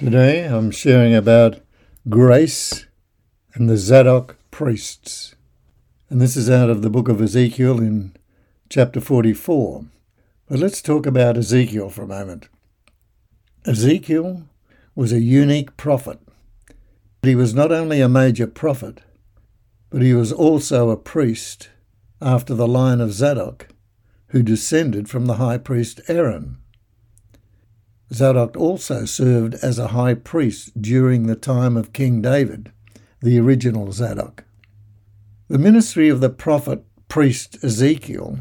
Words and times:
Today 0.00 0.46
I'm 0.46 0.70
sharing 0.70 1.14
about 1.14 1.60
grace 2.08 2.86
and 3.52 3.68
the 3.68 3.76
Zadok 3.76 4.38
priests. 4.50 5.34
And 6.08 6.22
this 6.22 6.38
is 6.38 6.48
out 6.48 6.70
of 6.70 6.80
the 6.80 6.88
book 6.88 7.10
of 7.10 7.20
Ezekiel 7.20 7.80
in 7.80 8.16
chapter 8.70 8.98
44. 8.98 9.84
But 10.48 10.58
let's 10.58 10.80
talk 10.80 11.04
about 11.04 11.36
Ezekiel 11.36 11.90
for 11.90 12.04
a 12.04 12.06
moment. 12.06 12.48
Ezekiel 13.66 14.44
was 14.94 15.12
a 15.12 15.20
unique 15.20 15.76
prophet. 15.76 16.18
He 17.22 17.34
was 17.34 17.52
not 17.52 17.70
only 17.70 18.00
a 18.00 18.08
major 18.08 18.46
prophet, 18.46 19.02
but 19.90 20.00
he 20.00 20.14
was 20.14 20.32
also 20.32 20.88
a 20.88 20.96
priest 20.96 21.68
after 22.22 22.54
the 22.54 22.66
line 22.66 23.02
of 23.02 23.12
Zadok, 23.12 23.68
who 24.28 24.42
descended 24.42 25.10
from 25.10 25.26
the 25.26 25.34
high 25.34 25.58
priest 25.58 26.00
Aaron. 26.08 26.56
Zadok 28.12 28.56
also 28.56 29.04
served 29.04 29.54
as 29.62 29.78
a 29.78 29.88
high 29.88 30.14
priest 30.14 30.80
during 30.80 31.26
the 31.26 31.36
time 31.36 31.76
of 31.76 31.92
King 31.92 32.20
David, 32.20 32.72
the 33.20 33.38
original 33.38 33.92
Zadok. 33.92 34.44
The 35.48 35.58
ministry 35.58 36.08
of 36.08 36.20
the 36.20 36.30
prophet 36.30 36.84
priest 37.08 37.62
Ezekiel 37.62 38.40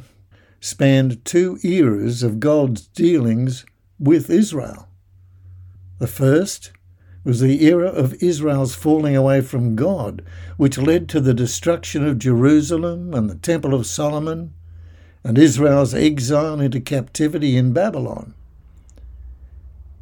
spanned 0.59 1.23
two 1.23 1.59
eras 1.64 2.23
of 2.23 2.40
God's 2.40 2.88
dealings 2.88 3.66
with 4.00 4.30
Israel. 4.30 4.88
The 6.00 6.08
first 6.08 6.72
was 7.23 7.40
the 7.40 7.64
era 7.66 7.90
of 7.90 8.16
Israel's 8.23 8.73
falling 8.73 9.16
away 9.16 9.42
from 9.42 9.76
God, 9.76 10.23
which 10.58 10.78
led 10.78 11.08
to 11.09 11.20
the 11.20 11.34
destruction 11.34 12.08
of 12.08 12.17
Jerusalem 12.17 13.14
and 13.14 13.30
the 13.30 13.36
Temple 13.36 13.73
of 13.73 13.86
Solomon, 13.86 14.54
and 15.23 15.38
Israel's 15.38 15.94
exile 15.94 16.59
into 16.59 16.80
captivity 16.80 17.56
in 17.58 17.73
Babylon. 17.73 18.34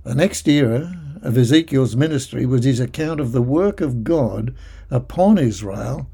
The 0.08 0.16
next 0.16 0.48
era 0.48 0.98
of 1.22 1.38
Ezekiel's 1.38 1.98
ministry 1.98 2.46
was 2.46 2.64
his 2.64 2.80
account 2.80 3.20
of 3.20 3.34
the 3.34 3.42
work 3.42 3.82
of 3.82 4.06
God 4.06 4.56
upon 4.90 5.38
Israel 5.38 6.10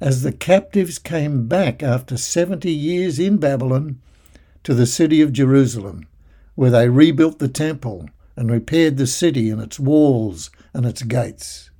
as 0.00 0.22
the 0.22 0.32
captives 0.32 0.98
came 0.98 1.46
back 1.46 1.80
after 1.80 2.16
70 2.16 2.68
years 2.72 3.20
in 3.20 3.36
Babylon 3.36 4.00
to 4.64 4.74
the 4.74 4.84
city 4.84 5.20
of 5.22 5.32
Jerusalem, 5.32 6.08
where 6.56 6.72
they 6.72 6.88
rebuilt 6.88 7.38
the 7.38 7.46
temple 7.46 8.10
and 8.34 8.50
repaired 8.50 8.96
the 8.96 9.06
city 9.06 9.48
and 9.48 9.62
its 9.62 9.78
walls 9.78 10.50
and 10.74 10.84
its 10.84 11.04
gates. 11.04 11.70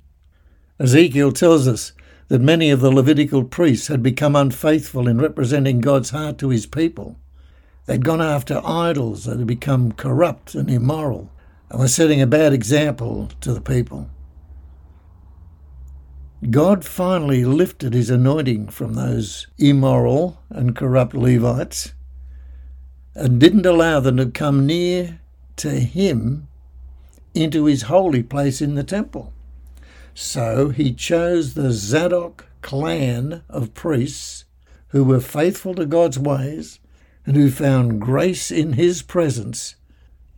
Ezekiel 0.79 1.33
tells 1.33 1.67
us 1.67 1.91
that 2.29 2.39
many 2.39 2.69
of 2.69 2.79
the 2.79 2.91
Levitical 2.91 3.43
priests 3.43 3.87
had 3.87 4.01
become 4.01 4.37
unfaithful 4.37 5.05
in 5.05 5.19
representing 5.19 5.81
God's 5.81 6.11
heart 6.11 6.37
to 6.37 6.47
his 6.47 6.65
people. 6.65 7.19
They'd 7.87 8.05
gone 8.05 8.21
after 8.21 8.61
idols 8.63 9.25
that 9.25 9.39
had 9.39 9.47
become 9.47 9.91
corrupt 9.91 10.55
and 10.55 10.71
immoral 10.71 11.29
and 11.71 11.79
was 11.79 11.95
setting 11.95 12.21
a 12.21 12.27
bad 12.27 12.51
example 12.51 13.29
to 13.39 13.53
the 13.53 13.61
people. 13.61 14.09
God 16.49 16.83
finally 16.83 17.45
lifted 17.45 17.93
his 17.93 18.09
anointing 18.09 18.67
from 18.67 18.93
those 18.93 19.47
immoral 19.57 20.41
and 20.49 20.75
corrupt 20.75 21.13
Levites 21.13 21.93
and 23.15 23.39
didn't 23.39 23.65
allow 23.65 24.01
them 24.01 24.17
to 24.17 24.25
come 24.25 24.65
near 24.65 25.21
to 25.57 25.79
him 25.79 26.49
into 27.33 27.65
his 27.65 27.83
holy 27.83 28.21
place 28.21 28.61
in 28.61 28.75
the 28.75 28.83
temple. 28.83 29.31
So 30.13 30.69
he 30.69 30.93
chose 30.93 31.53
the 31.53 31.71
Zadok 31.71 32.47
clan 32.61 33.43
of 33.47 33.73
priests 33.73 34.43
who 34.89 35.05
were 35.05 35.21
faithful 35.21 35.73
to 35.75 35.85
God's 35.85 36.19
ways 36.19 36.79
and 37.25 37.37
who 37.37 37.49
found 37.49 38.01
grace 38.01 38.51
in 38.51 38.73
his 38.73 39.01
presence 39.01 39.75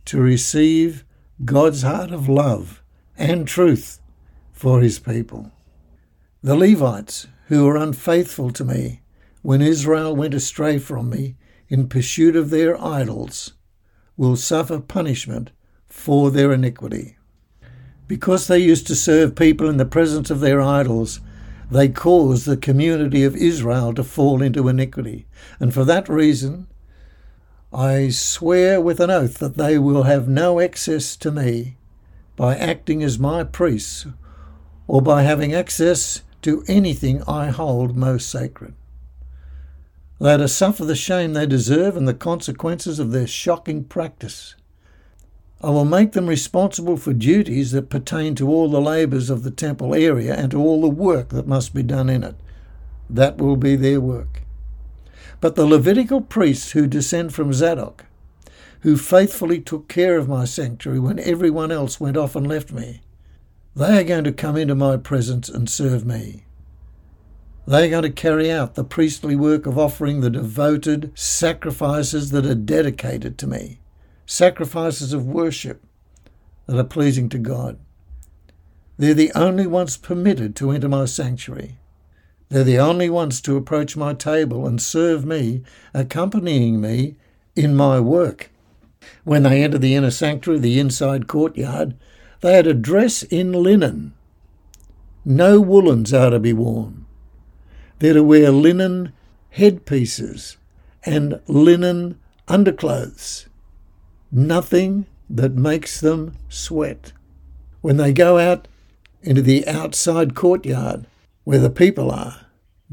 to 0.04 0.20
receive 0.20 1.04
God's 1.42 1.82
heart 1.82 2.12
of 2.12 2.28
love 2.28 2.80
and 3.18 3.46
truth 3.46 3.98
for 4.52 4.80
his 4.80 5.00
people. 5.00 5.50
The 6.44 6.54
Levites, 6.54 7.26
who 7.48 7.64
were 7.64 7.76
unfaithful 7.76 8.52
to 8.52 8.64
me 8.64 9.00
when 9.42 9.60
Israel 9.60 10.14
went 10.14 10.32
astray 10.32 10.78
from 10.78 11.10
me 11.10 11.34
in 11.68 11.88
pursuit 11.88 12.36
of 12.36 12.50
their 12.50 12.80
idols, 12.80 13.54
will 14.16 14.36
suffer 14.36 14.78
punishment 14.78 15.50
for 15.88 16.30
their 16.30 16.52
iniquity. 16.52 17.16
Because 18.06 18.46
they 18.46 18.58
used 18.58 18.86
to 18.86 18.94
serve 18.94 19.34
people 19.34 19.68
in 19.68 19.76
the 19.76 19.84
presence 19.84 20.30
of 20.30 20.38
their 20.38 20.62
idols, 20.62 21.20
they 21.68 21.88
caused 21.88 22.46
the 22.46 22.56
community 22.56 23.24
of 23.24 23.34
Israel 23.34 23.92
to 23.94 24.04
fall 24.04 24.40
into 24.40 24.68
iniquity. 24.68 25.26
And 25.58 25.74
for 25.74 25.84
that 25.84 26.08
reason, 26.08 26.68
I 27.74 28.10
swear 28.10 28.80
with 28.80 29.00
an 29.00 29.10
oath 29.10 29.38
that 29.38 29.56
they 29.56 29.78
will 29.78 30.04
have 30.04 30.28
no 30.28 30.60
access 30.60 31.16
to 31.16 31.32
me 31.32 31.76
by 32.36 32.54
acting 32.54 33.02
as 33.02 33.18
my 33.18 33.42
priests 33.42 34.06
or 34.86 35.02
by 35.02 35.22
having 35.22 35.52
access 35.52 36.22
to 36.42 36.62
anything 36.68 37.20
I 37.24 37.48
hold 37.48 37.96
most 37.96 38.30
sacred. 38.30 38.74
They 40.20 40.34
are 40.34 40.38
to 40.38 40.46
suffer 40.46 40.84
the 40.84 40.94
shame 40.94 41.32
they 41.32 41.46
deserve 41.46 41.96
and 41.96 42.06
the 42.06 42.14
consequences 42.14 43.00
of 43.00 43.10
their 43.10 43.26
shocking 43.26 43.82
practice. 43.82 44.54
I 45.60 45.70
will 45.70 45.84
make 45.84 46.12
them 46.12 46.28
responsible 46.28 46.96
for 46.96 47.12
duties 47.12 47.72
that 47.72 47.90
pertain 47.90 48.36
to 48.36 48.48
all 48.48 48.70
the 48.70 48.80
labours 48.80 49.30
of 49.30 49.42
the 49.42 49.50
temple 49.50 49.96
area 49.96 50.36
and 50.36 50.52
to 50.52 50.60
all 50.60 50.80
the 50.80 50.88
work 50.88 51.30
that 51.30 51.48
must 51.48 51.74
be 51.74 51.82
done 51.82 52.08
in 52.08 52.22
it. 52.22 52.36
That 53.10 53.38
will 53.38 53.56
be 53.56 53.74
their 53.74 54.00
work. 54.00 54.42
But 55.44 55.56
the 55.56 55.66
Levitical 55.66 56.22
priests 56.22 56.70
who 56.70 56.86
descend 56.86 57.34
from 57.34 57.52
Zadok, 57.52 58.06
who 58.80 58.96
faithfully 58.96 59.60
took 59.60 59.88
care 59.88 60.16
of 60.16 60.26
my 60.26 60.46
sanctuary 60.46 60.98
when 60.98 61.18
everyone 61.18 61.70
else 61.70 62.00
went 62.00 62.16
off 62.16 62.34
and 62.34 62.46
left 62.46 62.72
me, 62.72 63.02
they 63.76 64.00
are 64.00 64.04
going 64.04 64.24
to 64.24 64.32
come 64.32 64.56
into 64.56 64.74
my 64.74 64.96
presence 64.96 65.50
and 65.50 65.68
serve 65.68 66.06
me. 66.06 66.46
They 67.66 67.86
are 67.86 67.90
going 67.90 68.04
to 68.04 68.10
carry 68.10 68.50
out 68.50 68.74
the 68.74 68.84
priestly 68.84 69.36
work 69.36 69.66
of 69.66 69.76
offering 69.76 70.22
the 70.22 70.30
devoted 70.30 71.12
sacrifices 71.14 72.30
that 72.30 72.46
are 72.46 72.54
dedicated 72.54 73.36
to 73.36 73.46
me, 73.46 73.80
sacrifices 74.24 75.12
of 75.12 75.26
worship 75.26 75.84
that 76.64 76.78
are 76.78 76.84
pleasing 76.84 77.28
to 77.28 77.38
God. 77.38 77.78
They're 78.96 79.12
the 79.12 79.32
only 79.34 79.66
ones 79.66 79.98
permitted 79.98 80.56
to 80.56 80.70
enter 80.70 80.88
my 80.88 81.04
sanctuary. 81.04 81.76
They're 82.54 82.62
the 82.62 82.78
only 82.78 83.10
ones 83.10 83.40
to 83.40 83.56
approach 83.56 83.96
my 83.96 84.14
table 84.14 84.64
and 84.64 84.80
serve 84.80 85.24
me, 85.24 85.64
accompanying 85.92 86.80
me 86.80 87.16
in 87.56 87.74
my 87.74 87.98
work. 87.98 88.48
When 89.24 89.42
they 89.42 89.64
enter 89.64 89.76
the 89.76 89.96
inner 89.96 90.12
sanctuary, 90.12 90.60
the 90.60 90.78
inside 90.78 91.26
courtyard, 91.26 91.96
they 92.42 92.52
had 92.54 92.66
to 92.66 92.74
dress 92.74 93.24
in 93.24 93.52
linen. 93.52 94.14
No 95.24 95.60
woolens 95.60 96.14
are 96.14 96.30
to 96.30 96.38
be 96.38 96.52
worn. 96.52 97.06
They're 97.98 98.14
to 98.14 98.22
wear 98.22 98.52
linen 98.52 99.12
headpieces 99.50 100.56
and 101.04 101.40
linen 101.48 102.20
underclothes. 102.46 103.48
Nothing 104.30 105.06
that 105.28 105.54
makes 105.54 106.00
them 106.00 106.36
sweat. 106.48 107.12
When 107.80 107.96
they 107.96 108.12
go 108.12 108.38
out 108.38 108.68
into 109.24 109.42
the 109.42 109.66
outside 109.66 110.36
courtyard, 110.36 111.08
where 111.42 111.58
the 111.58 111.68
people 111.68 112.12
are, 112.12 112.42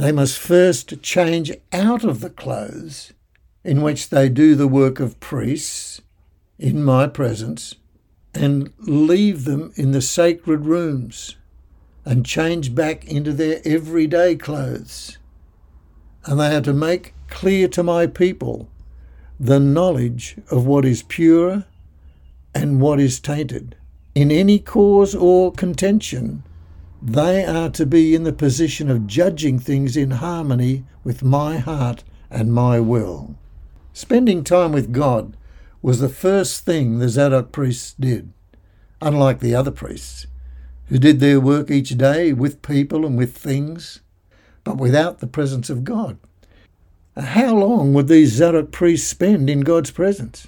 they 0.01 0.11
must 0.11 0.39
first 0.39 0.99
change 1.03 1.51
out 1.71 2.03
of 2.03 2.21
the 2.21 2.29
clothes 2.31 3.13
in 3.63 3.83
which 3.83 4.09
they 4.09 4.27
do 4.27 4.55
the 4.55 4.67
work 4.67 4.99
of 4.99 5.19
priests 5.19 6.01
in 6.57 6.83
my 6.83 7.05
presence 7.05 7.75
and 8.33 8.73
leave 8.79 9.45
them 9.45 9.71
in 9.75 9.91
the 9.91 10.01
sacred 10.01 10.65
rooms 10.65 11.35
and 12.03 12.25
change 12.25 12.73
back 12.73 13.05
into 13.05 13.31
their 13.31 13.61
everyday 13.63 14.35
clothes. 14.35 15.19
And 16.25 16.39
they 16.39 16.55
are 16.55 16.61
to 16.61 16.73
make 16.73 17.13
clear 17.27 17.67
to 17.67 17.83
my 17.83 18.07
people 18.07 18.67
the 19.39 19.59
knowledge 19.59 20.35
of 20.49 20.65
what 20.65 20.83
is 20.83 21.03
pure 21.03 21.65
and 22.55 22.81
what 22.81 22.99
is 22.99 23.19
tainted. 23.19 23.75
In 24.15 24.31
any 24.31 24.57
cause 24.57 25.13
or 25.13 25.51
contention, 25.51 26.41
they 27.01 27.43
are 27.43 27.69
to 27.71 27.85
be 27.85 28.13
in 28.13 28.23
the 28.23 28.33
position 28.33 28.89
of 28.89 29.07
judging 29.07 29.57
things 29.57 29.97
in 29.97 30.11
harmony 30.11 30.83
with 31.03 31.23
my 31.23 31.57
heart 31.57 32.03
and 32.29 32.53
my 32.53 32.79
will. 32.79 33.35
Spending 33.93 34.43
time 34.43 34.71
with 34.71 34.93
God 34.93 35.35
was 35.81 35.99
the 35.99 36.09
first 36.09 36.63
thing 36.63 36.99
the 36.99 37.09
Zadok 37.09 37.51
priests 37.51 37.95
did, 37.99 38.31
unlike 39.01 39.39
the 39.39 39.55
other 39.55 39.71
priests, 39.71 40.27
who 40.85 40.99
did 40.99 41.19
their 41.19 41.39
work 41.39 41.71
each 41.71 41.97
day 41.97 42.33
with 42.33 42.61
people 42.61 43.05
and 43.05 43.17
with 43.17 43.35
things, 43.35 44.01
but 44.63 44.77
without 44.77 45.19
the 45.19 45.27
presence 45.27 45.69
of 45.69 45.83
God. 45.83 46.17
How 47.17 47.55
long 47.55 47.93
would 47.93 48.07
these 48.07 48.33
Zadok 48.33 48.71
priests 48.71 49.09
spend 49.09 49.49
in 49.49 49.61
God's 49.61 49.91
presence? 49.91 50.47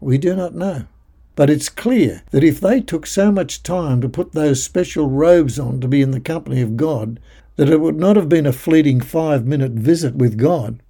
We 0.00 0.18
do 0.18 0.34
not 0.34 0.54
know. 0.54 0.86
But 1.36 1.50
it's 1.50 1.68
clear 1.68 2.22
that 2.30 2.44
if 2.44 2.60
they 2.60 2.80
took 2.80 3.06
so 3.06 3.32
much 3.32 3.62
time 3.62 4.00
to 4.00 4.08
put 4.08 4.32
those 4.32 4.62
special 4.62 5.08
robes 5.08 5.58
on 5.58 5.80
to 5.80 5.88
be 5.88 6.00
in 6.00 6.12
the 6.12 6.20
company 6.20 6.60
of 6.60 6.76
God, 6.76 7.18
that 7.56 7.68
it 7.68 7.80
would 7.80 7.96
not 7.96 8.16
have 8.16 8.28
been 8.28 8.46
a 8.46 8.52
fleeting 8.52 9.00
five 9.00 9.46
minute 9.46 9.72
visit 9.72 10.14
with 10.14 10.38
God. 10.38 10.80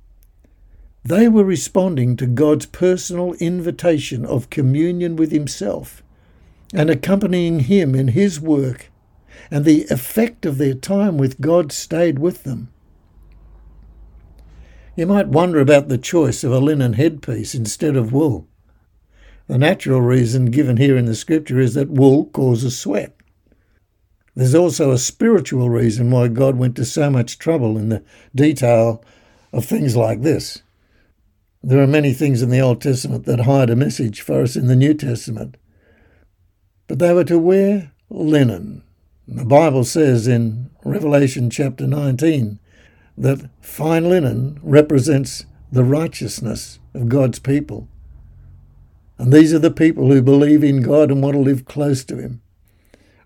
They 1.03 1.29
were 1.29 1.45
responding 1.45 2.17
to 2.17 2.27
God's 2.27 2.67
personal 2.67 3.35
invitation 3.35 4.25
of 4.25 4.51
communion 4.51 5.17
with 5.17 5.33
Himself 5.33 6.03
and 6.75 6.91
accompanying 6.91 7.61
him 7.61 7.95
in 7.95 8.09
his 8.09 8.41
work, 8.41 8.91
and 9.51 9.65
the 9.65 9.87
effect 9.91 10.45
of 10.45 10.59
their 10.59 10.75
time 10.75 11.17
with 11.17 11.41
God 11.41 11.71
stayed 11.71 12.19
with 12.19 12.43
them. 12.43 12.69
You 14.97 15.07
might 15.07 15.29
wonder 15.29 15.61
about 15.61 15.89
the 15.89 15.99
choice 15.99 16.43
of 16.45 16.53
a 16.53 16.59
linen 16.59 16.95
headpiece 16.95 17.55
instead 17.55 17.97
of 17.97 18.13
wool. 18.13 18.49
The 19.47 19.59
natural 19.59 20.01
reason 20.01 20.47
given 20.47 20.79
here 20.79 20.97
in 20.97 21.05
the 21.05 21.15
scripture 21.15 21.61
is 21.61 21.75
that 21.75 21.91
wool 21.91 22.27
causes 22.27 22.79
sweat. 22.79 23.15
There's 24.35 24.55
also 24.55 24.91
a 24.91 24.99
spiritual 24.99 25.71
reason 25.71 26.11
why 26.11 26.29
God 26.29 26.57
went 26.57 26.77
to 26.77 26.85
so 26.85 27.11
much 27.11 27.39
trouble 27.39 27.77
in 27.77 27.89
the 27.89 28.03
detail 28.35 29.05
of 29.53 29.65
things 29.65 29.97
like 29.97 30.23
this. 30.23 30.63
There 31.63 31.83
are 31.83 31.87
many 31.87 32.13
things 32.13 32.43
in 32.43 32.51
the 32.51 32.61
Old 32.61 32.81
Testament 32.81 33.27
that 33.27 33.41
hide 33.41 33.71
a 33.71 33.77
message 33.77 34.21
for 34.21 34.43
us 34.43 34.57
in 34.57 34.67
the 34.67 34.77
New 34.77 34.95
Testament. 34.95 35.57
But 36.89 36.99
they 36.99 37.13
were 37.13 37.25
to 37.25 37.39
wear 37.39 37.93
linen. 38.11 38.83
The 39.29 39.45
Bible 39.45 39.85
says 39.85 40.27
in 40.27 40.71
Revelation 40.85 41.49
chapter 41.49 41.87
19 41.87 42.59
that 43.17 43.49
fine 43.61 44.09
linen 44.09 44.59
represents 44.63 45.47
the 45.71 45.85
righteousness 45.85 46.79
of 46.93 47.09
God's 47.09 47.39
people. 47.39 47.89
And 49.19 49.33
these 49.33 49.55
are 49.55 49.59
the 49.59 49.71
people 49.71 50.11
who 50.11 50.23
believe 50.23 50.65
in 50.65 50.83
God 50.83 51.11
and 51.11 51.23
want 51.23 51.35
to 51.35 51.41
live 51.41 51.65
close 51.65 52.05
to 52.05 52.17
Him. 52.17 52.43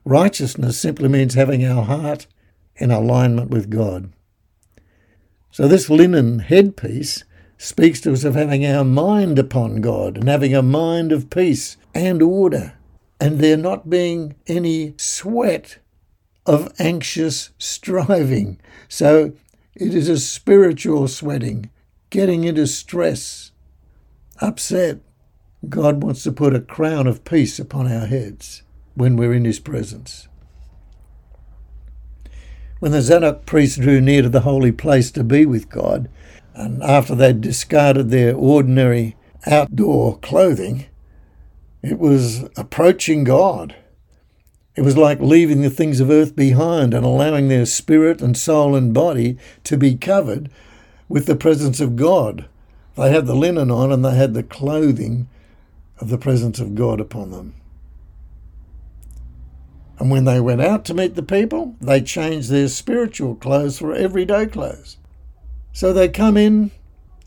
Righteousness 0.05 0.79
simply 0.79 1.09
means 1.09 1.35
having 1.35 1.65
our 1.65 1.85
heart 1.85 2.27
in 2.77 2.91
alignment 2.91 3.51
with 3.51 3.71
God. 3.71 4.13
So, 5.51 5.67
this 5.67 5.91
linen 5.91 6.41
headpiece 6.41 7.25
speaks 7.57 8.01
to 8.03 8.13
us 8.13 8.25
of 8.25 8.35
having 8.35 8.65
our 8.65 8.85
mind 8.85 9.39
upon 9.39 9.81
God 9.81 10.17
and 10.17 10.29
having 10.29 10.55
a 10.55 10.63
mind 10.63 11.11
of 11.11 11.31
peace 11.31 11.77
and 11.95 12.23
order, 12.23 12.75
and 13.21 13.39
there 13.39 13.57
not 13.57 13.91
being 13.91 14.37
any 14.47 14.95
sweat 14.97 15.79
of 16.47 16.73
anxious 16.79 17.51
striving. 17.59 18.61
So, 18.89 19.33
it 19.75 19.95
is 19.95 20.09
a 20.09 20.19
spiritual 20.19 21.09
sweating, 21.09 21.71
getting 22.11 22.45
into 22.45 22.67
stress, 22.67 23.53
upset. 24.41 24.99
God 25.67 26.03
wants 26.03 26.23
to 26.23 26.33
put 26.33 26.55
a 26.55 26.61
crown 26.61 27.07
of 27.07 27.25
peace 27.25 27.59
upon 27.59 27.91
our 27.91 28.07
heads 28.07 28.63
when 28.95 29.17
we're 29.17 29.33
in 29.33 29.45
His 29.45 29.59
presence. 29.59 30.29
When 32.79 32.93
the 32.93 33.03
Zadok 33.03 33.45
priests 33.45 33.77
drew 33.77 34.01
near 34.01 34.23
to 34.23 34.29
the 34.29 34.43
holy 34.43 34.71
place 34.71 35.11
to 35.13 35.25
be 35.25 35.45
with 35.45 35.69
God, 35.69 36.09
and 36.55 36.81
after 36.83 37.15
they'd 37.15 37.41
discarded 37.41 38.11
their 38.11 38.37
ordinary 38.37 39.17
outdoor 39.47 40.19
clothing, 40.19 40.87
it 41.83 41.99
was 41.99 42.45
approaching 42.57 43.25
God. 43.25 43.75
It 44.77 44.83
was 44.83 44.97
like 44.97 45.21
leaving 45.21 45.63
the 45.63 45.71
things 45.71 45.99
of 45.99 46.09
earth 46.09 46.37
behind 46.37 46.95
and 46.95 47.05
allowing 47.05 47.49
their 47.49 47.67
spirit 47.67 48.23
and 48.23 48.37
soul 48.37 48.77
and 48.77 48.95
body 48.95 49.39
to 49.65 49.77
be 49.77 49.97
covered 49.97 50.51
with 51.09 51.27
the 51.27 51.35
presence 51.35 51.81
of 51.81 51.97
God. 51.97 52.49
They 52.97 53.11
had 53.11 53.27
the 53.27 53.35
linen 53.35 53.73
on 53.73 53.91
and 53.91 54.05
they 54.05 54.15
had 54.15 54.35
the 54.35 54.45
clothing 54.45 55.29
of 56.01 56.09
the 56.09 56.19
presence 56.19 56.61
of 56.61 56.75
God 56.75 57.01
upon 57.01 57.31
them. 57.31 57.55
And 59.99 60.11
when 60.11 60.25
they 60.25 60.41
went 60.41 60.61
out 60.61 60.85
to 60.87 60.95
meet 60.95 61.17
the 61.17 61.23
people, 61.23 61.75
they 61.81 62.01
changed 62.01 62.51
their 62.51 62.69
spiritual 62.69 63.35
clothes 63.35 63.79
for 63.79 63.93
everyday 63.93 64.47
clothes. 64.47 64.97
So 65.73 65.93
they 65.93 66.09
come 66.09 66.37
in 66.37 66.71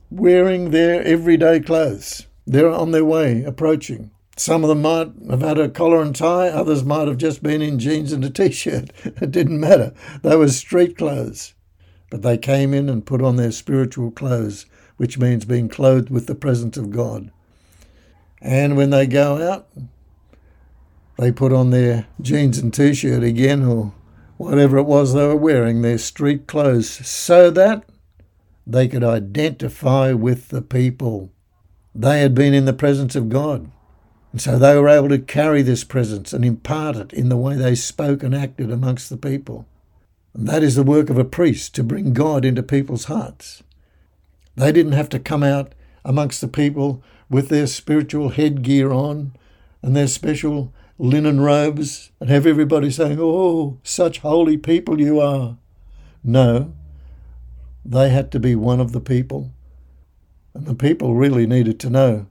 wearing 0.09 0.71
their 0.71 1.03
everyday 1.03 1.59
clothes. 1.59 2.27
They're 2.47 2.71
on 2.71 2.91
their 2.91 3.05
way, 3.05 3.43
approaching. 3.43 4.11
Some 4.37 4.63
of 4.63 4.69
them 4.69 4.81
might 4.81 5.11
have 5.29 5.41
had 5.41 5.59
a 5.59 5.69
collar 5.69 6.01
and 6.01 6.15
tie, 6.15 6.47
others 6.47 6.83
might 6.83 7.07
have 7.07 7.17
just 7.17 7.43
been 7.43 7.61
in 7.61 7.77
jeans 7.77 8.13
and 8.13 8.23
a 8.23 8.29
t 8.29 8.51
shirt. 8.51 8.91
It 9.05 9.31
didn't 9.31 9.59
matter. 9.59 9.93
They 10.23 10.35
were 10.35 10.47
street 10.47 10.97
clothes. 10.97 11.53
But 12.09 12.23
they 12.23 12.37
came 12.37 12.73
in 12.73 12.89
and 12.89 13.05
put 13.05 13.21
on 13.21 13.35
their 13.35 13.51
spiritual 13.51 14.11
clothes, 14.11 14.65
which 14.97 15.17
means 15.17 15.45
being 15.45 15.69
clothed 15.69 16.09
with 16.09 16.27
the 16.27 16.35
presence 16.35 16.77
of 16.77 16.91
God. 16.91 17.31
And 18.41 18.75
when 18.75 18.89
they 18.89 19.05
go 19.05 19.49
out, 19.49 19.67
they 21.17 21.31
put 21.31 21.53
on 21.53 21.69
their 21.69 22.07
jeans 22.19 22.57
and 22.57 22.73
t 22.73 22.93
shirt 22.93 23.23
again, 23.23 23.63
or 23.63 23.93
whatever 24.37 24.77
it 24.77 24.83
was 24.83 25.13
they 25.13 25.27
were 25.27 25.35
wearing, 25.35 25.81
their 25.81 25.99
street 25.99 26.47
clothes, 26.47 26.89
so 26.89 27.51
that 27.51 27.83
they 28.65 28.87
could 28.87 29.03
identify 29.03 30.13
with 30.13 30.49
the 30.49 30.61
people. 30.61 31.31
They 31.93 32.21
had 32.21 32.33
been 32.33 32.53
in 32.53 32.65
the 32.65 32.73
presence 32.73 33.15
of 33.15 33.29
God. 33.29 33.69
And 34.31 34.41
so 34.41 34.57
they 34.57 34.77
were 34.77 34.89
able 34.89 35.09
to 35.09 35.19
carry 35.19 35.61
this 35.61 35.83
presence 35.83 36.31
and 36.31 36.45
impart 36.45 36.95
it 36.95 37.13
in 37.13 37.29
the 37.29 37.37
way 37.37 37.55
they 37.55 37.75
spoke 37.75 38.23
and 38.23 38.33
acted 38.33 38.71
amongst 38.71 39.09
the 39.09 39.17
people. 39.17 39.67
And 40.33 40.47
that 40.47 40.63
is 40.63 40.75
the 40.75 40.83
work 40.83 41.09
of 41.09 41.17
a 41.17 41.25
priest 41.25 41.75
to 41.75 41.83
bring 41.83 42.13
God 42.13 42.45
into 42.45 42.63
people's 42.63 43.05
hearts. 43.05 43.61
They 44.55 44.71
didn't 44.71 44.93
have 44.93 45.09
to 45.09 45.19
come 45.19 45.43
out 45.43 45.73
amongst 46.05 46.39
the 46.39 46.47
people 46.47 47.03
with 47.31 47.47
their 47.47 47.65
spiritual 47.65 48.29
headgear 48.29 48.91
on 48.91 49.31
and 49.81 49.95
their 49.95 50.07
special 50.07 50.73
linen 50.99 51.39
robes 51.39 52.11
and 52.19 52.29
have 52.29 52.45
everybody 52.45 52.91
saying, 52.91 53.17
Oh, 53.19 53.79
such 53.83 54.19
holy 54.19 54.57
people 54.57 54.99
you 54.99 55.19
are. 55.19 55.57
No, 56.23 56.73
they 57.85 58.09
had 58.09 58.31
to 58.33 58.39
be 58.39 58.53
one 58.53 58.81
of 58.81 58.91
the 58.91 58.99
people. 58.99 59.51
And 60.53 60.65
the 60.65 60.75
people 60.75 61.15
really 61.15 61.47
needed 61.47 61.79
to 61.79 61.89
know 61.89 62.27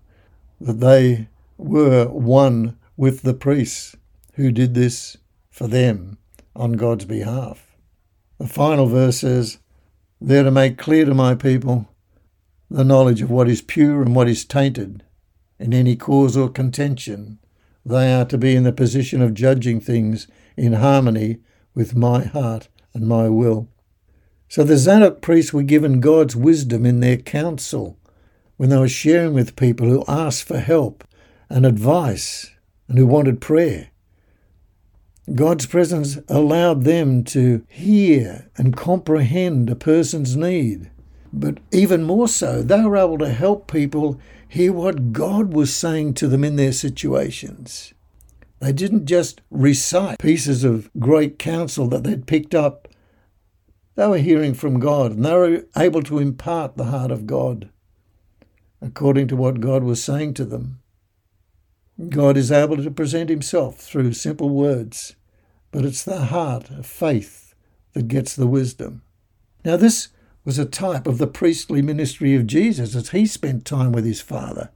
that 0.61 0.81
they 0.81 1.29
were 1.57 2.07
one 2.07 2.77
with 2.97 3.23
the 3.23 3.35
priests 3.35 3.97
who 4.35 4.53
did 4.53 4.75
this 4.75 5.17
for 5.51 5.67
them 5.67 6.19
on 6.55 6.73
God's 6.73 7.07
behalf. 7.07 7.75
The 8.39 8.47
final 8.47 8.87
verse 8.87 9.21
says, 9.21 9.59
There 10.21 10.45
to 10.45 10.51
make 10.51 10.77
clear 10.77 11.07
to 11.07 11.15
my 11.15 11.35
people 11.35 11.89
the 12.71 12.85
knowledge 12.85 13.21
of 13.21 13.31
what 13.31 13.49
is 13.49 13.61
pure 13.61 14.01
and 14.01 14.15
what 14.15 14.29
is 14.29 14.45
tainted 14.45 15.03
in 15.59 15.75
any 15.75 15.97
cause 15.97 16.37
or 16.37 16.49
contention 16.49 17.39
they 17.85 18.13
are 18.13 18.25
to 18.27 18.39
be 18.39 18.55
in 18.55 18.65
the 18.65 18.73
position 18.73 19.23
of 19.23 19.35
judging 19.35 19.81
things 19.81 20.29
in 20.57 20.75
harmony 20.75 21.39
with 21.75 21.97
my 21.97 22.25
heart 22.25 22.69
and 22.93 23.07
my 23.07 23.29
will. 23.29 23.69
So 24.49 24.65
the 24.65 24.77
Zadok 24.77 25.23
priests 25.23 25.53
were 25.53 25.63
given 25.63 26.01
God's 26.01 26.37
wisdom 26.37 26.85
in 26.85 27.01
their 27.01 27.17
counsel 27.17 27.99
when 28.57 28.69
they 28.69 28.77
were 28.77 28.89
sharing 28.89 29.33
with 29.33 29.57
people 29.57 29.89
who 29.89 30.05
asked 30.07 30.45
for 30.45 30.59
help 30.59 31.05
and 31.49 31.65
advice 31.65 32.51
and 32.89 32.99
who 32.99 33.07
wanted 33.07 33.41
prayer. 33.41 33.91
God's 35.35 35.67
presence 35.67 36.19
allowed 36.29 36.83
them 36.83 37.23
to 37.25 37.65
hear 37.69 38.51
and 38.57 38.77
comprehend 38.77 39.71
a 39.71 39.77
person's 39.77 40.37
need. 40.37 40.91
But 41.33 41.59
even 41.71 42.03
more 42.03 42.29
so, 42.29 42.63
they 42.63 42.81
were 42.83 42.97
able 42.97 43.19
to 43.19 43.31
help 43.33 43.71
people 43.71 44.21
hear 44.49 44.73
what 44.73 45.13
God 45.13 45.53
was 45.53 45.75
saying 45.75 46.15
to 46.15 46.29
them 46.29 46.43
in 46.43 46.57
their 46.57 46.73
situations. 46.73 47.95
They 48.59 48.73
didn't 48.73 49.07
just 49.07 49.41
recite 49.51 50.19
pieces 50.19 50.65
of 50.65 50.91
great 50.99 51.39
counsel 51.39 51.87
that 51.89 52.05
they'd 52.05 52.27
picked 52.27 52.55
up. 52.55 52.89
They 53.95 54.07
were 54.07 54.19
hearing 54.19 54.55
from 54.55 54.81
God 54.81 55.13
and 55.13 55.25
they 55.25 55.35
were 55.35 55.65
able 55.77 56.03
to 56.03 56.19
impart 56.19 56.77
the 56.77 56.87
heart 56.87 57.11
of 57.11 57.27
God 57.27 57.71
according 58.83 59.29
to 59.29 59.37
what 59.37 59.61
God 59.61 59.83
was 59.85 60.03
saying 60.03 60.35
to 60.35 60.45
them. 60.45 60.81
God 62.09 62.37
is 62.37 62.51
able 62.51 62.79
to 62.79 62.91
present 62.91 63.29
himself 63.29 63.77
through 63.77 64.15
simple 64.15 64.49
words, 64.49 65.17
but 65.71 65.85
it's 65.85 66.03
the 66.03 66.27
heart 66.27 66.71
of 66.71 66.87
faith 66.87 67.55
that 67.93 68.09
gets 68.09 68.35
the 68.35 68.47
wisdom. 68.47 69.03
Now, 69.65 69.77
this 69.77 70.09
was 70.51 70.59
a 70.59 70.65
type 70.65 71.07
of 71.07 71.19
the 71.19 71.29
priestly 71.29 71.81
ministry 71.81 72.35
of 72.35 72.45
Jesus 72.45 72.97
as 72.97 73.11
he 73.11 73.25
spent 73.25 73.65
time 73.65 73.93
with 73.93 74.05
his 74.05 74.21
Father, 74.21 74.69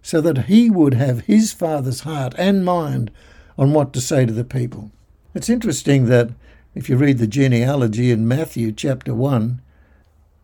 so 0.00 0.20
that 0.20 0.44
he 0.44 0.70
would 0.70 0.94
have 0.94 1.22
his 1.22 1.52
Father's 1.52 2.02
heart 2.02 2.32
and 2.38 2.64
mind 2.64 3.10
on 3.58 3.72
what 3.72 3.92
to 3.92 4.00
say 4.00 4.24
to 4.24 4.32
the 4.32 4.44
people. 4.44 4.92
It's 5.34 5.48
interesting 5.48 6.04
that 6.04 6.30
if 6.76 6.88
you 6.88 6.96
read 6.96 7.18
the 7.18 7.26
genealogy 7.26 8.12
in 8.12 8.28
Matthew 8.28 8.70
chapter 8.70 9.12
1, 9.12 9.60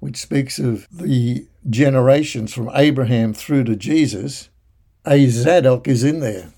which 0.00 0.16
speaks 0.16 0.58
of 0.58 0.88
the 0.90 1.46
generations 1.70 2.52
from 2.52 2.68
Abraham 2.74 3.32
through 3.32 3.62
to 3.62 3.76
Jesus, 3.76 4.48
a 5.06 5.28
Zadok 5.28 5.86
is 5.86 6.02
in 6.02 6.18
there. 6.18 6.52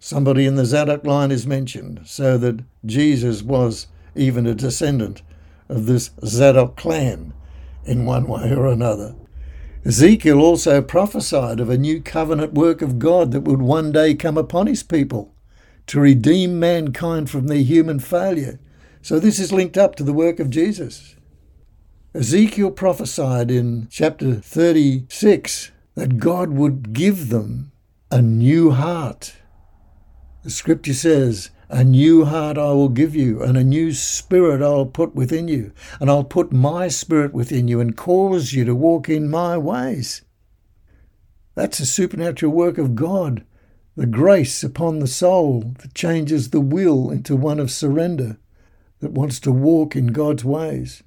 Somebody 0.00 0.46
in 0.46 0.56
the 0.56 0.66
Zadok 0.66 1.04
line 1.04 1.30
is 1.30 1.46
mentioned, 1.46 2.00
so 2.06 2.38
that 2.38 2.64
Jesus 2.84 3.44
was 3.44 3.86
even 4.16 4.48
a 4.48 4.54
descendant 4.56 5.22
of 5.68 5.86
this 5.86 6.10
Zadok 6.24 6.76
clan 6.76 7.32
in 7.84 8.04
one 8.04 8.26
way 8.26 8.52
or 8.54 8.66
another. 8.66 9.14
Ezekiel 9.84 10.40
also 10.40 10.82
prophesied 10.82 11.60
of 11.60 11.70
a 11.70 11.78
new 11.78 12.00
covenant 12.00 12.54
work 12.54 12.82
of 12.82 12.98
God 12.98 13.30
that 13.30 13.42
would 13.42 13.62
one 13.62 13.92
day 13.92 14.14
come 14.14 14.36
upon 14.36 14.66
his 14.66 14.82
people 14.82 15.32
to 15.86 16.00
redeem 16.00 16.58
mankind 16.58 17.30
from 17.30 17.46
their 17.46 17.58
human 17.58 18.00
failure. 18.00 18.58
So 19.00 19.20
this 19.20 19.38
is 19.38 19.52
linked 19.52 19.78
up 19.78 19.94
to 19.96 20.02
the 20.02 20.12
work 20.12 20.40
of 20.40 20.50
Jesus. 20.50 21.14
Ezekiel 22.14 22.72
prophesied 22.72 23.50
in 23.50 23.86
chapter 23.90 24.34
36 24.34 25.70
that 25.94 26.18
God 26.18 26.50
would 26.50 26.92
give 26.92 27.28
them 27.28 27.70
a 28.10 28.20
new 28.20 28.72
heart. 28.72 29.34
The 30.42 30.50
scripture 30.50 30.94
says, 30.94 31.50
A 31.68 31.82
new 31.82 32.24
heart 32.24 32.56
I 32.56 32.70
will 32.72 32.88
give 32.88 33.16
you, 33.16 33.42
and 33.42 33.58
a 33.58 33.64
new 33.64 33.92
spirit 33.92 34.62
I'll 34.62 34.86
put 34.86 35.16
within 35.16 35.48
you, 35.48 35.72
and 35.98 36.08
I'll 36.08 36.22
put 36.22 36.52
my 36.52 36.86
spirit 36.86 37.34
within 37.34 37.66
you 37.66 37.80
and 37.80 37.96
cause 37.96 38.52
you 38.52 38.64
to 38.64 38.74
walk 38.74 39.08
in 39.08 39.28
my 39.28 39.58
ways. 39.58 40.22
That's 41.56 41.80
a 41.80 41.86
supernatural 41.86 42.52
work 42.52 42.78
of 42.78 42.94
God, 42.94 43.44
the 43.96 44.06
grace 44.06 44.62
upon 44.62 45.00
the 45.00 45.08
soul 45.08 45.74
that 45.80 45.94
changes 45.94 46.50
the 46.50 46.60
will 46.60 47.10
into 47.10 47.34
one 47.34 47.58
of 47.58 47.72
surrender, 47.72 48.38
that 49.00 49.12
wants 49.12 49.40
to 49.40 49.50
walk 49.50 49.96
in 49.96 50.08
God's 50.08 50.44
ways. 50.44 51.02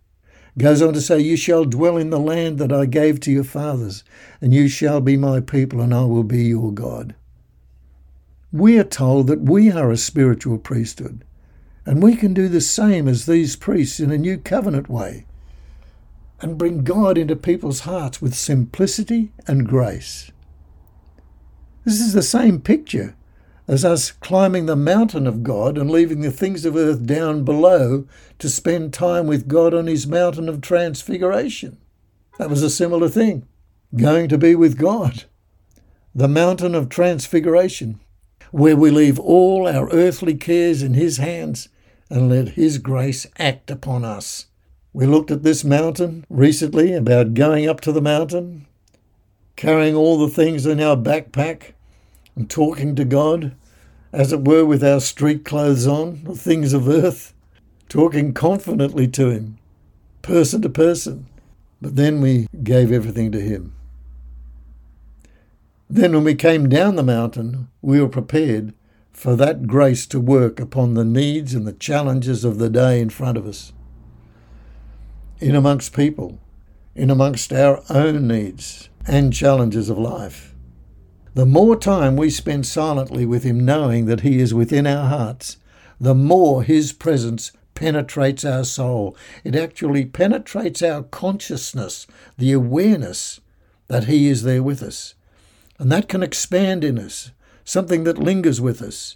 Goes 0.57 0.81
on 0.81 0.93
to 0.93 0.99
say, 0.99 1.19
You 1.19 1.37
shall 1.37 1.63
dwell 1.63 1.95
in 1.95 2.09
the 2.09 2.19
land 2.19 2.57
that 2.57 2.73
I 2.73 2.85
gave 2.85 3.21
to 3.21 3.31
your 3.31 3.45
fathers, 3.45 4.03
and 4.41 4.53
you 4.53 4.67
shall 4.67 4.99
be 4.99 5.15
my 5.15 5.39
people, 5.39 5.79
and 5.79 5.93
I 5.93 6.03
will 6.03 6.23
be 6.23 6.43
your 6.45 6.73
God. 6.73 7.15
We 8.51 8.79
are 8.79 8.83
told 8.83 9.27
that 9.27 9.41
we 9.41 9.71
are 9.71 9.91
a 9.91 9.97
spiritual 9.97 10.57
priesthood, 10.57 11.23
and 11.85 12.01
we 12.01 12.15
can 12.15 12.33
do 12.33 12.47
the 12.47 12.61
same 12.61 13.07
as 13.07 13.25
these 13.25 13.55
priests 13.55 13.99
in 13.99 14.11
a 14.11 14.17
new 14.17 14.37
covenant 14.37 14.89
way 14.89 15.27
and 16.41 16.57
bring 16.57 16.83
God 16.83 17.17
into 17.17 17.35
people's 17.35 17.81
hearts 17.81 18.21
with 18.21 18.33
simplicity 18.33 19.31
and 19.45 19.67
grace. 19.67 20.31
This 21.85 21.99
is 21.99 22.13
the 22.13 22.23
same 22.23 22.59
picture 22.59 23.15
as 23.67 23.85
us 23.85 24.11
climbing 24.11 24.65
the 24.65 24.75
mountain 24.75 25.27
of 25.27 25.43
God 25.43 25.77
and 25.77 25.91
leaving 25.91 26.21
the 26.21 26.31
things 26.31 26.65
of 26.65 26.75
earth 26.75 27.05
down 27.05 27.43
below 27.43 28.07
to 28.39 28.49
spend 28.49 28.93
time 28.93 29.27
with 29.27 29.47
God 29.47 29.75
on 29.75 29.85
his 29.85 30.07
mountain 30.07 30.49
of 30.49 30.61
transfiguration. 30.61 31.77
That 32.39 32.49
was 32.49 32.63
a 32.63 32.69
similar 32.69 33.09
thing, 33.09 33.47
going 33.95 34.27
to 34.29 34.37
be 34.39 34.55
with 34.55 34.77
God. 34.77 35.25
The 36.15 36.27
mountain 36.27 36.73
of 36.73 36.89
transfiguration 36.89 37.99
where 38.51 38.75
we 38.75 38.89
leave 38.89 39.19
all 39.19 39.67
our 39.67 39.89
earthly 39.91 40.35
cares 40.35 40.81
in 40.81 40.93
His 40.93 41.17
hands 41.17 41.69
and 42.09 42.29
let 42.29 42.49
His 42.49 42.77
grace 42.77 43.27
act 43.37 43.69
upon 43.69 44.03
us. 44.03 44.47
We 44.91 45.05
looked 45.05 45.29
at 45.29 45.43
this 45.43 45.63
mountain 45.63 46.25
recently 46.29 46.93
about 46.93 47.35
going 47.35 47.69
up 47.69 47.79
to 47.81 47.91
the 47.91 48.01
mountain, 48.01 48.65
carrying 49.55 49.95
all 49.95 50.17
the 50.17 50.33
things 50.33 50.65
in 50.65 50.79
our 50.79 50.97
backpack, 50.97 51.73
and 52.35 52.49
talking 52.49 52.95
to 52.95 53.05
God, 53.05 53.55
as 54.11 54.33
it 54.33 54.45
were, 54.45 54.65
with 54.65 54.83
our 54.83 54.99
street 54.99 55.45
clothes 55.45 55.85
on, 55.85 56.23
the 56.23 56.35
things 56.35 56.73
of 56.73 56.89
earth, 56.89 57.33
talking 57.87 58.33
confidently 58.33 59.07
to 59.09 59.29
Him, 59.29 59.59
person 60.21 60.61
to 60.63 60.69
person. 60.69 61.27
But 61.81 61.95
then 61.95 62.19
we 62.19 62.47
gave 62.63 62.91
everything 62.91 63.31
to 63.31 63.39
Him. 63.39 63.75
Then, 65.89 66.13
when 66.13 66.23
we 66.23 66.35
came 66.35 66.69
down 66.69 66.95
the 66.95 67.03
mountain, 67.03 67.67
we 67.81 67.99
were 67.99 68.07
prepared 68.07 68.75
for 69.11 69.35
that 69.35 69.65
grace 69.65 70.05
to 70.07 70.19
work 70.19 70.59
upon 70.59 70.93
the 70.93 71.03
needs 71.03 71.55
and 71.55 71.65
the 71.65 71.73
challenges 71.73 72.45
of 72.45 72.59
the 72.59 72.69
day 72.69 73.01
in 73.01 73.09
front 73.09 73.39
of 73.39 73.47
us. 73.47 73.73
In 75.39 75.55
amongst 75.55 75.95
people, 75.95 76.39
in 76.93 77.09
amongst 77.09 77.51
our 77.51 77.81
own 77.89 78.27
needs 78.27 78.89
and 79.07 79.33
challenges 79.33 79.89
of 79.89 79.97
life. 79.97 80.53
The 81.33 81.47
more 81.47 81.75
time 81.75 82.15
we 82.15 82.29
spend 82.29 82.67
silently 82.67 83.25
with 83.25 83.43
Him, 83.43 83.65
knowing 83.65 84.05
that 84.05 84.21
He 84.21 84.39
is 84.39 84.53
within 84.53 84.85
our 84.85 85.07
hearts, 85.07 85.57
the 85.99 86.15
more 86.15 86.61
His 86.61 86.93
presence 86.93 87.51
penetrates 87.73 88.45
our 88.45 88.63
soul. 88.63 89.17
It 89.43 89.55
actually 89.55 90.05
penetrates 90.05 90.83
our 90.83 91.01
consciousness, 91.01 92.05
the 92.37 92.51
awareness 92.51 93.39
that 93.87 94.03
He 94.03 94.27
is 94.27 94.43
there 94.43 94.61
with 94.61 94.83
us. 94.83 95.15
And 95.79 95.91
that 95.91 96.09
can 96.09 96.21
expand 96.21 96.83
in 96.83 96.99
us, 96.99 97.31
something 97.63 98.03
that 98.03 98.17
lingers 98.17 98.61
with 98.61 98.81
us. 98.81 99.15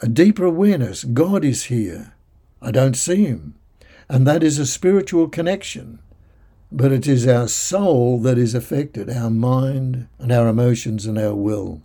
A 0.00 0.08
deeper 0.08 0.44
awareness 0.44 1.02
God 1.02 1.44
is 1.44 1.64
here. 1.64 2.12
I 2.60 2.70
don't 2.70 2.96
see 2.96 3.24
Him. 3.24 3.54
And 4.08 4.26
that 4.26 4.42
is 4.42 4.58
a 4.58 4.66
spiritual 4.66 5.28
connection. 5.28 5.98
But 6.70 6.92
it 6.92 7.06
is 7.06 7.26
our 7.26 7.48
soul 7.48 8.20
that 8.20 8.36
is 8.36 8.54
affected, 8.54 9.08
our 9.08 9.30
mind 9.30 10.08
and 10.18 10.30
our 10.30 10.48
emotions 10.48 11.06
and 11.06 11.18
our 11.18 11.34
will. 11.34 11.80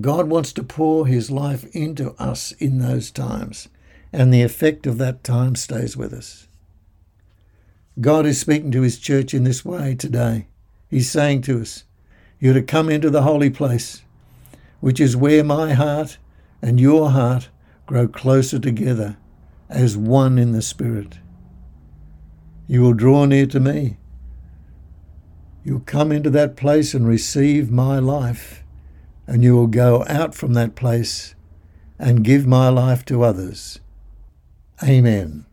God 0.00 0.28
wants 0.28 0.54
to 0.54 0.62
pour 0.62 1.06
His 1.06 1.30
life 1.30 1.64
into 1.74 2.12
us 2.12 2.52
in 2.52 2.78
those 2.78 3.10
times, 3.10 3.68
and 4.10 4.32
the 4.32 4.42
effect 4.42 4.86
of 4.86 4.96
that 4.98 5.22
time 5.22 5.54
stays 5.54 5.96
with 5.96 6.14
us. 6.14 6.48
God 8.00 8.24
is 8.24 8.40
speaking 8.40 8.70
to 8.70 8.80
His 8.80 8.98
church 8.98 9.34
in 9.34 9.44
this 9.44 9.66
way 9.66 9.94
today. 9.94 10.46
He's 10.88 11.10
saying 11.10 11.42
to 11.42 11.60
us, 11.60 11.84
you're 12.42 12.54
to 12.54 12.60
come 12.60 12.88
into 12.90 13.08
the 13.08 13.22
holy 13.22 13.50
place, 13.50 14.02
which 14.80 14.98
is 14.98 15.16
where 15.16 15.44
my 15.44 15.74
heart 15.74 16.18
and 16.60 16.80
your 16.80 17.10
heart 17.10 17.48
grow 17.86 18.08
closer 18.08 18.58
together 18.58 19.16
as 19.68 19.96
one 19.96 20.38
in 20.38 20.50
the 20.50 20.60
Spirit. 20.60 21.20
You 22.66 22.82
will 22.82 22.94
draw 22.94 23.26
near 23.26 23.46
to 23.46 23.60
me. 23.60 23.98
You'll 25.62 25.86
come 25.86 26.10
into 26.10 26.30
that 26.30 26.56
place 26.56 26.94
and 26.94 27.06
receive 27.06 27.70
my 27.70 28.00
life, 28.00 28.64
and 29.24 29.44
you 29.44 29.54
will 29.54 29.68
go 29.68 30.04
out 30.08 30.34
from 30.34 30.54
that 30.54 30.74
place 30.74 31.36
and 31.96 32.24
give 32.24 32.44
my 32.44 32.68
life 32.68 33.04
to 33.04 33.22
others. 33.22 33.78
Amen. 34.82 35.46